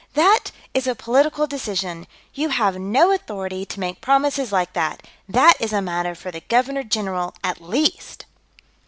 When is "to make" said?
3.67-4.01